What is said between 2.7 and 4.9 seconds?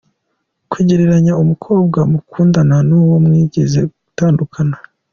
n’uwo mwigeze gutandukana.